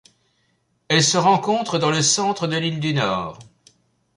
[0.87, 3.37] Elle se rencontre dans le centre de l'île du Nord.